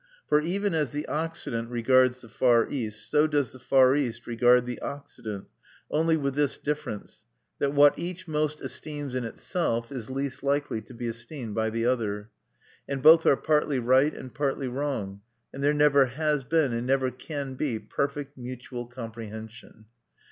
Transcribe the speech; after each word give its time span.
For 0.27 0.41
even 0.41 0.73
as 0.73 0.89
the 0.89 1.05
Occident 1.07 1.69
regards 1.69 2.21
the 2.21 2.27
Far 2.27 2.67
East, 2.67 3.07
so 3.11 3.27
does 3.27 3.51
the 3.51 3.59
Far 3.59 3.95
East 3.95 4.25
regard 4.25 4.65
the 4.65 4.79
Occident, 4.81 5.45
only 5.91 6.17
with 6.17 6.33
this 6.33 6.57
difference: 6.57 7.27
that 7.59 7.75
what 7.75 7.99
each 7.99 8.27
most 8.27 8.61
esteems 8.61 9.13
in 9.13 9.25
itself 9.25 9.91
is 9.91 10.09
least 10.09 10.41
likely 10.41 10.81
to 10.81 10.95
be 10.95 11.05
esteemed 11.07 11.53
by 11.53 11.69
the 11.69 11.85
other. 11.85 12.31
And 12.89 13.03
both 13.03 13.27
are 13.27 13.37
partly 13.37 13.77
right 13.77 14.11
and 14.15 14.33
partly 14.33 14.67
wrong; 14.67 15.21
and 15.53 15.63
there 15.63 15.71
never 15.71 16.07
has 16.07 16.45
been, 16.45 16.73
and 16.73 16.87
never 16.87 17.11
can 17.11 17.53
be, 17.53 17.77
perfect 17.77 18.35
mutual 18.35 18.87
comprehension. 18.87 19.85